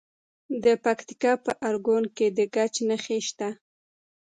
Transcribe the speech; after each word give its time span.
د 0.63 0.65
پکتیکا 0.83 1.33
په 1.45 1.51
ارګون 1.67 2.03
کې 2.15 2.27
د 2.37 2.39
ګچ 2.55 2.75
نښې 2.87 3.19
شته. 3.27 3.49